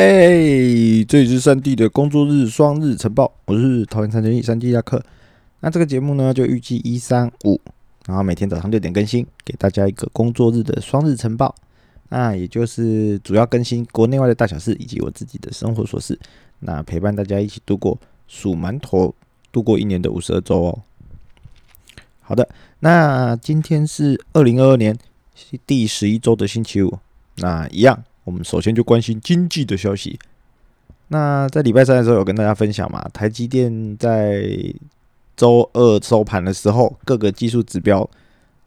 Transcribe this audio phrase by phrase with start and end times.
[0.00, 5.04] 哎，这里是三 D 的工作日双日晨报，我是桃园三千亿三 D 亚克。
[5.60, 7.60] 那这个节目呢，就预计一三五，
[8.06, 11.54] 然后每天早上六点更新，给大家一个工作日的双日晨报。
[12.08, 16.18] 那也就是主要更新国内外的大小事，以及我自己的生活琐事。
[16.60, 19.14] 那陪伴大家一起度过数馒头
[19.52, 20.78] 度过一年的五十二周哦。
[22.22, 22.48] 好的，
[22.78, 24.96] 那今天是二零二二年
[25.66, 26.98] 第十一周的星期五，
[27.36, 28.02] 那一样。
[28.24, 30.18] 我们首先就关心经济的消息。
[31.08, 34.44] 那在礼拜三的时候有跟大家分享嘛，台积电在
[35.36, 38.08] 周二收盘的时候，各个技术指标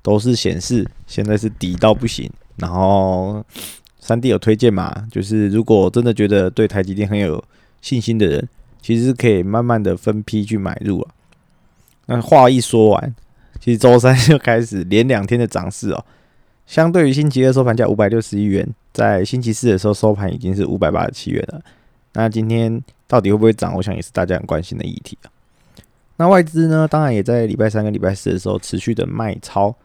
[0.02, 2.30] 都是显示现在是底到不行。
[2.58, 3.46] 然后
[4.00, 7.42] 三 D 有推荐嘛，就是如果真的觉得对台积电很有
[7.82, 8.50] 信心的人，
[8.82, 11.12] 其实可以慢慢的分批去买入啊。
[12.08, 13.16] 那话一说完，
[13.62, 16.06] 其实周三就开始连两天的涨势哦。
[16.66, 21.62] 相对于星期二收盘价五百六十一元，在星期四的时候收盘已经是五百八十七元了。
[22.14, 23.76] 那今天到底会不会涨？
[23.76, 25.30] 我想也是大家很关心的议题啊。
[26.16, 29.76] 那外资呢，当然也在礼拜三跟礼拜四的时候持续的卖超，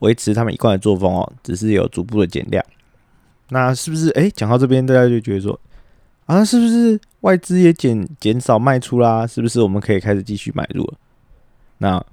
[0.00, 2.64] 维持他们一贯的作风哦，只是有逐步的减量。
[3.48, 4.10] 那是不是？
[4.10, 5.58] 哎，讲到这边，大家就觉得说，
[6.26, 9.26] 啊，是不是外资也减减少卖出啦？
[9.26, 10.94] 是不是我们可以开始继续买入了？
[11.78, 12.04] 那？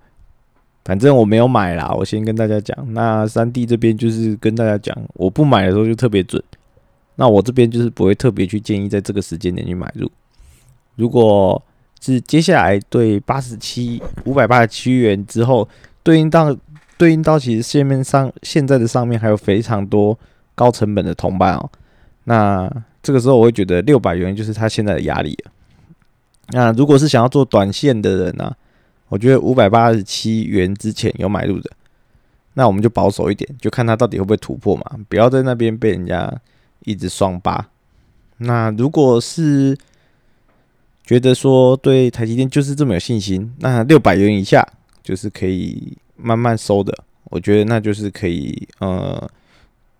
[0.88, 2.94] 反正我没有买啦，我先跟大家讲。
[2.94, 6.42] 那三 D 这边就是跟大家讲，我不买的时候就特别准。
[7.16, 10.10] 那我这边就是不会特别去建议在这个时间点去买入。
[10.96, 11.62] 如果
[12.00, 15.68] 是接下来对八十七五百八十七元之后
[16.04, 16.56] 对应到
[16.98, 20.18] 对应到其实线面上现在的上面还有非常多
[20.56, 21.70] 高成本的同伴哦。
[22.24, 22.72] 那
[23.04, 25.52] 这个时候我会觉得六百元就是它现在的压力了。
[26.52, 28.56] 那如果是想要做短线的人呢？
[29.10, 31.72] 我觉得五百八十七元之前有买入的，
[32.56, 36.30] 那我们就保守一点，就看它到底会不会突破嘛，不要在那边被人家
[36.84, 37.70] 一直双八。
[38.40, 39.78] 那如果是
[41.06, 44.62] 觉得说对台积电就是这么有信心，那六百元以下
[45.02, 46.94] 就是可以慢慢收的，
[47.26, 49.26] 我觉得那就是可以呃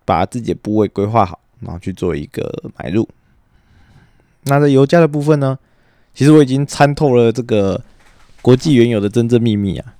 [0.04, 3.08] 把自己的部位规划好，然后去做一个买入。
[4.44, 5.58] 那在油价的部分呢，
[6.14, 7.82] 其实我已经参透了这个。
[8.48, 9.94] 国际原油的真正秘密啊，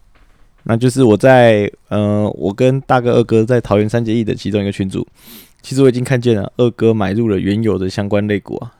[0.64, 5.06] 那就是我在呃，我跟大哥二哥在桃园三结义的其中一个群组，
[5.62, 8.74] 其实我已经看见了二哥买入了原油的相关类股啊。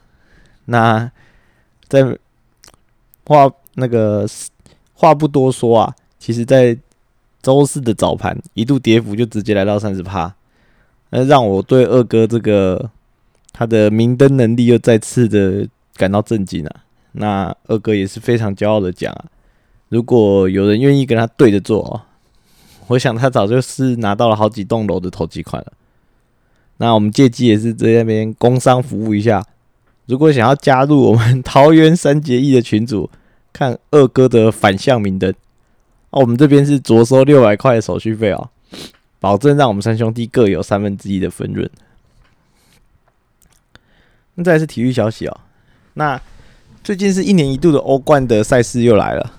[0.64, 1.12] 那
[1.86, 2.16] 在
[3.26, 4.26] 话那个
[4.94, 6.74] 话不多说啊，其实在
[7.42, 10.34] 周四的早盘一度跌幅就直接来到三十趴，
[11.10, 12.90] 那让我对二哥这个
[13.52, 16.76] 他的明灯能力又再次的感到震惊啊。
[17.12, 19.26] 那二哥也是非常骄傲的讲啊。
[19.88, 22.02] 如果有人愿意跟他对着做哦，
[22.88, 25.72] 我想他早就是拿到了好几栋楼的投机款了。
[26.76, 29.44] 那我们借机也是在那边工商服务一下，
[30.06, 33.10] 如果想要加入我们桃园三结义的群组，
[33.52, 35.30] 看二哥的反向明灯，
[36.10, 38.50] 哦，我们这边是着收六百块的手续费哦，
[39.18, 41.68] 保证让我们三兄弟各有三分之一的分润。
[44.34, 45.40] 那再是体育消息哦，
[45.94, 46.20] 那
[46.84, 49.32] 最近是一年一度的欧冠的赛事又来了。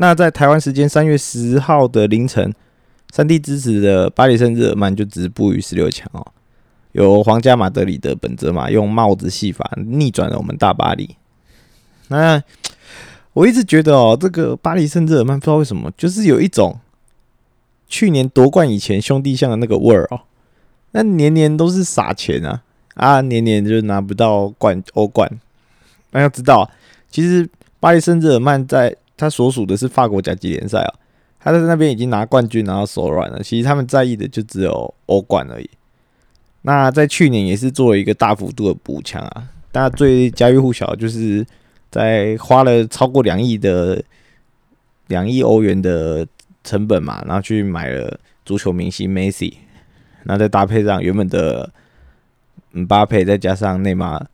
[0.00, 2.54] 那在台湾时间三月十号的凌晨，
[3.10, 6.24] 三 D 支持的巴黎圣日耳曼就止步于十六强哦，
[6.92, 11.16] 由皇家马德里的本泽马用帽子戏法逆转了我们大巴黎。
[12.06, 12.40] 那
[13.32, 16.78] 我一直觉得哦，这个巴黎圣日耳曼不知道为什么，就是有一种
[17.88, 20.20] 去年夺冠以前兄弟像的那个味儿哦，
[20.92, 22.62] 那年年都是撒钱啊
[22.94, 25.28] 啊，年年就拿不到冠欧冠。
[26.12, 26.70] 那要知道，
[27.10, 27.50] 其实
[27.80, 30.94] 巴黎圣日耳曼在他所属的是法国甲级联赛啊，
[31.40, 33.42] 他在那边已经拿冠军拿到手软了。
[33.42, 35.68] 其实他们在意的就只有欧冠而已。
[36.62, 41.46] 那在去年也是做了一个大幅度的补强啊，大家最家喻户晓就是
[41.90, 44.02] 在花了超过两亿的
[45.08, 46.26] 两亿欧元的
[46.62, 49.58] 成本嘛，然后去买了足球明星梅西，
[50.24, 51.70] 那再搭配上原本的
[52.72, 54.26] 姆巴佩，再加上内马尔，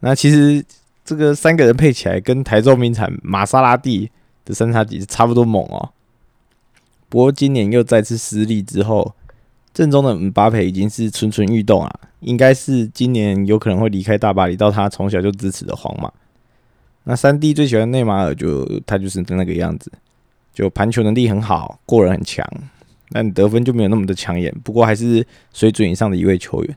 [0.00, 0.64] 那其实
[1.04, 4.10] 这个三个人配起来跟台中名产玛莎拉蒂。
[4.52, 5.90] 三叉戟是差不多猛哦，
[7.08, 9.14] 不过今年又再次失利之后，
[9.72, 16.12] 正宗的姆巴佩已经是蠢蠢欲动啊，应该是今年有可能会离开大巴黎，到他从小就支持的皇马。
[17.04, 19.90] 那三弟最喜欢内马尔，就他就是那个样子，
[20.52, 22.46] 就盘球能力很好，过人很强，
[23.10, 26.76] 但得分就没有那么的抢眼，不过还是水准以上的一位球员。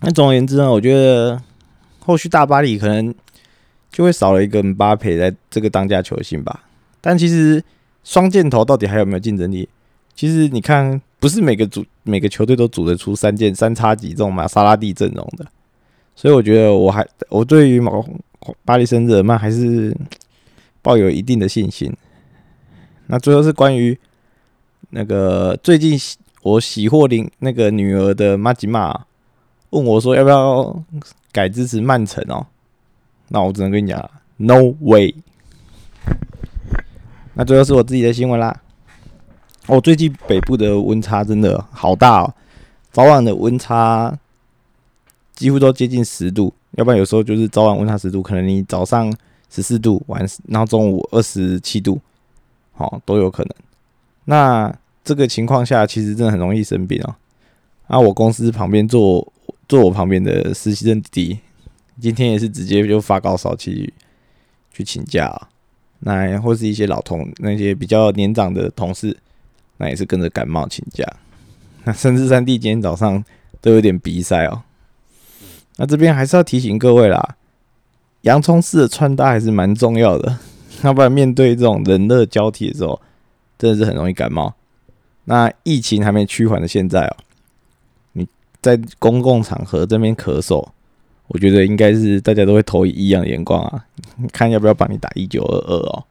[0.00, 1.42] 那总而言之呢，我觉得
[1.98, 3.14] 后续大巴黎可能。
[3.90, 6.64] 就会少了一个姆巴佩在这个当家球星吧。
[7.00, 7.62] 但其实
[8.04, 9.68] 双箭头到底还有没有竞争力？
[10.14, 15.46] 其实你看，不是每个组每个球队都组得出三箭三叉戟这种玛莎拉蒂阵容的。
[16.14, 17.90] 所以我觉得我还我对于马
[18.64, 19.96] 巴黎圣日耳曼还是
[20.82, 21.90] 抱有一定的信心。
[23.06, 23.98] 那最后是关于
[24.90, 25.98] 那个最近
[26.42, 29.06] 我喜获领那个女儿的马吉玛
[29.70, 30.84] 问我说要不要
[31.32, 32.46] 改支持曼城哦？
[33.30, 35.14] 那我只能跟你讲，No way。
[37.34, 38.60] 那最后是我自己的新闻啦。
[39.66, 42.34] 哦，最近北部的温差真的好大哦，
[42.90, 44.18] 早晚的温差
[45.32, 49.14] 几乎都接近十度，要不然有时候就是早晚温差十度，可能你早上
[49.48, 52.00] 十四度，晚然后中午二十七度，
[52.72, 53.54] 好都有可能。
[54.24, 54.74] 那
[55.04, 57.14] 这个情况下，其实真的很容易生病哦。
[57.86, 59.32] 啊，我公司旁边坐
[59.68, 61.38] 坐我旁边的实习生弟弟，
[62.00, 63.92] 今天也是直接就发高烧去
[64.72, 65.48] 去请假。
[66.00, 69.14] 那或是一些老同那些比较年长的同事，
[69.76, 71.04] 那也是跟着感冒请假。
[71.84, 73.22] 那甚至三弟今天早上
[73.60, 74.62] 都有点鼻塞哦。
[75.76, 77.36] 那这边还是要提醒各位啦，
[78.22, 80.38] 洋葱式的穿搭还是蛮重要的，
[80.82, 82.98] 要不然面对这种冷热交替的时候，
[83.58, 84.54] 真的是很容易感冒。
[85.24, 87.16] 那疫情还没趋缓的现在哦，
[88.12, 88.26] 你
[88.62, 90.66] 在公共场合这边咳嗽。
[91.32, 93.86] 我觉得应该是大家都会投以异样的眼光啊，
[94.32, 96.04] 看要不要帮你打一九二二哦。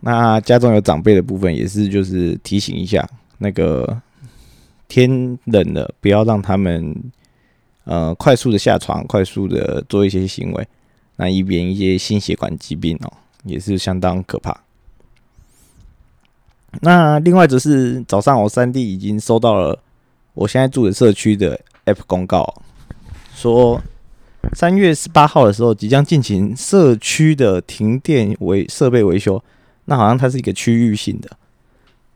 [0.00, 3.08] 那家中有长辈的部分也是，就是提醒一下，
[3.38, 4.02] 那个
[4.88, 6.92] 天冷了，不要让他们
[7.84, 10.68] 呃快速的下床，快速的做一些行为，
[11.14, 13.12] 那以免一些心血管疾病哦，
[13.44, 14.60] 也是相当可怕。
[16.80, 19.78] 那另外则是早上我三弟已经收到了
[20.34, 22.52] 我现在住的社区的 App 公告。
[23.34, 23.82] 说
[24.52, 29.42] 三月十八号的时候即将进行社区的停电维设备维修，
[29.86, 31.28] 那好像它是一个区域性的，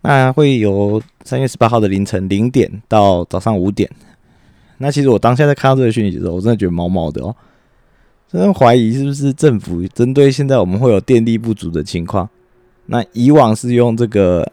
[0.03, 3.91] 那会有三月十八号的凌晨零点到早上五点。
[4.79, 7.35] 那其实我当下在看到这个讯息的时候，我真的觉得毛毛的哦，
[8.31, 12.29] 真的怀疑是不是政府针对现在我们会有电力不足的情况，
[12.87, 14.51] 那以往是用这个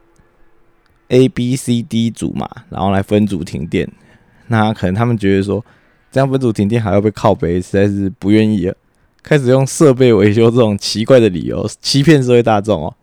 [1.10, 3.88] A、B、C、D 组嘛，然后来分组停电，
[4.48, 5.64] 那可能他们觉得说。
[6.16, 8.78] 这样分组停电还要被靠背，实在是不愿意了。
[9.22, 12.96] 开始用设备维修这种奇怪的理由欺骗社会大众哦。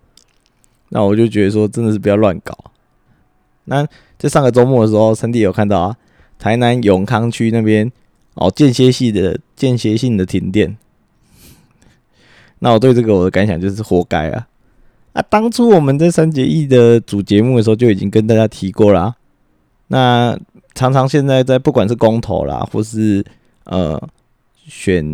[0.88, 2.56] 那我就觉得说，真的是不要乱搞。
[3.64, 3.86] 那
[4.18, 5.96] 在上个周末的时候，三弟有看到啊，
[6.38, 7.92] 台南永康区那边
[8.32, 10.74] 哦间歇性的间歇性的停电。
[12.60, 14.48] 那我对这个我的感想就是活该啊！
[15.12, 19.14] 啊，当初我们在三节义的主节目的时候就已经跟大家提过了。
[19.88, 20.34] 那
[20.74, 23.24] 常常现在在不管是公投啦，或是
[23.64, 24.00] 呃
[24.66, 25.04] 选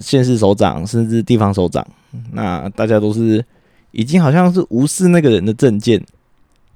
[0.00, 1.86] 县市首长，甚至地方首长，
[2.32, 3.44] 那大家都是
[3.90, 6.04] 已经好像是无视那个人的证件，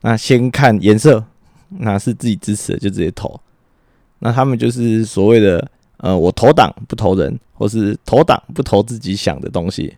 [0.01, 1.25] 那先看颜色，
[1.69, 3.41] 那是自己支持的就直接投，
[4.19, 9.97] 那他们就是所谓的呃我投党不投人，或是投党不投自己想的东西，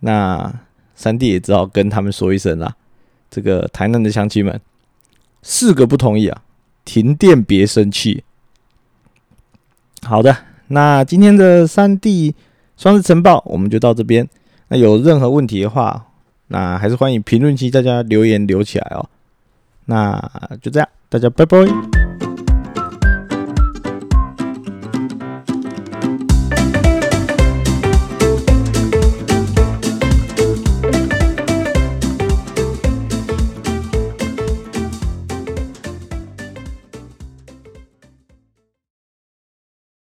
[0.00, 0.52] 那
[0.94, 2.74] 三弟也只好跟他们说一声啦，
[3.30, 4.60] 这个台南的乡亲们，
[5.42, 6.42] 四个不同意啊。
[6.88, 8.24] 停电别生气。
[10.00, 10.34] 好的，
[10.68, 12.34] 那今天的三 D
[12.78, 14.26] 双日晨报我们就到这边。
[14.68, 16.06] 那有任何问题的话，
[16.46, 19.06] 那还是欢迎评论区大家留言留起来哦。
[19.84, 20.18] 那
[20.62, 22.07] 就这样，大家拜拜。